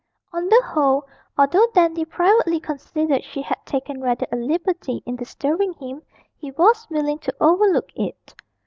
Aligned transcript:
On 0.33 0.47
the 0.49 0.63
whole, 0.65 1.03
although 1.37 1.67
Dandy 1.75 2.05
privately 2.05 2.59
considered 2.59 3.23
she 3.23 3.39
had 3.43 3.63
taken 3.67 4.01
rather 4.01 4.25
a 4.31 4.35
liberty 4.35 5.03
in 5.05 5.15
disturbing 5.15 5.73
him, 5.73 6.01
he 6.35 6.49
was 6.49 6.87
willing 6.89 7.19
to 7.19 7.35
overlook 7.39 7.89
it. 7.95 8.33